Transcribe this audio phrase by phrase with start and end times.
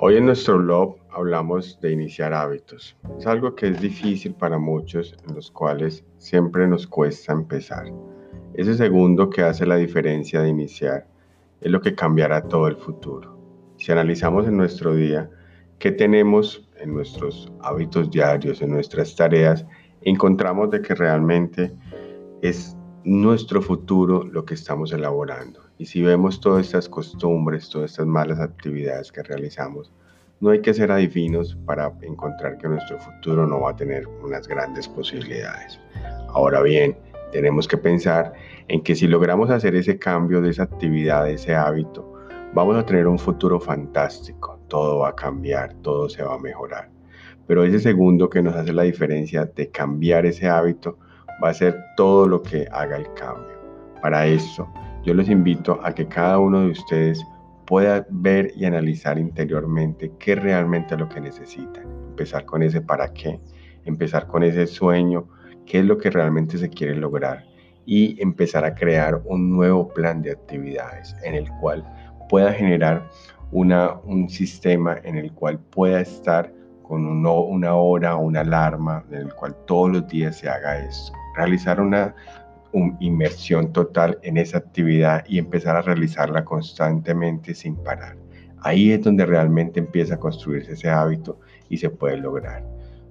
[0.00, 2.96] Hoy en nuestro blog hablamos de iniciar hábitos.
[3.18, 7.92] Es algo que es difícil para muchos, en los cuales siempre nos cuesta empezar.
[8.54, 11.08] Ese segundo que hace la diferencia de iniciar
[11.60, 13.36] es lo que cambiará todo el futuro.
[13.76, 15.28] Si analizamos en nuestro día
[15.80, 19.66] qué tenemos en nuestros hábitos diarios, en nuestras tareas,
[20.02, 21.74] encontramos de que realmente
[22.40, 25.60] es nuestro futuro lo que estamos elaborando.
[25.78, 29.92] Y si vemos todas estas costumbres, todas estas malas actividades que realizamos,
[30.40, 34.46] no hay que ser adivinos para encontrar que nuestro futuro no va a tener unas
[34.46, 35.80] grandes posibilidades.
[36.28, 36.96] Ahora bien,
[37.32, 38.32] tenemos que pensar
[38.68, 42.14] en que si logramos hacer ese cambio de esa actividad, de ese hábito,
[42.54, 44.60] vamos a tener un futuro fantástico.
[44.68, 46.90] Todo va a cambiar, todo se va a mejorar.
[47.46, 50.98] Pero ese segundo que nos hace la diferencia de cambiar ese hábito
[51.42, 53.58] va a ser todo lo que haga el cambio.
[54.02, 54.68] Para eso,
[55.04, 57.24] yo les invito a que cada uno de ustedes
[57.66, 61.84] pueda ver y analizar interiormente qué realmente es lo que necesitan.
[62.10, 63.40] Empezar con ese para qué,
[63.84, 65.28] empezar con ese sueño,
[65.66, 67.44] qué es lo que realmente se quiere lograr
[67.84, 71.84] y empezar a crear un nuevo plan de actividades en el cual
[72.28, 73.08] pueda generar
[73.50, 76.52] una, un sistema en el cual pueda estar
[76.88, 81.12] con una hora, una alarma, en el cual todos los días se haga esto.
[81.36, 82.14] Realizar una,
[83.00, 88.16] inmersión total en esa actividad y empezar a realizarla constantemente sin parar.
[88.60, 92.64] Ahí es donde realmente empieza a construirse ese hábito y se puede lograr.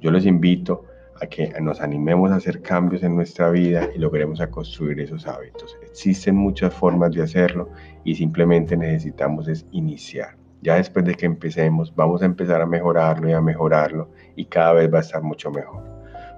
[0.00, 0.84] Yo les invito
[1.20, 5.26] a que nos animemos a hacer cambios en nuestra vida y logremos a construir esos
[5.26, 5.76] hábitos.
[5.82, 7.68] Existen muchas formas de hacerlo
[8.04, 10.39] y simplemente necesitamos es iniciar.
[10.62, 14.74] Ya después de que empecemos, vamos a empezar a mejorarlo y a mejorarlo y cada
[14.74, 15.82] vez va a estar mucho mejor.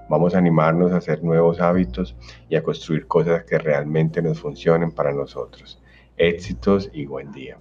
[0.09, 2.15] Vamos a animarnos a hacer nuevos hábitos
[2.49, 5.81] y a construir cosas que realmente nos funcionen para nosotros.
[6.17, 7.57] Éxitos y buen día.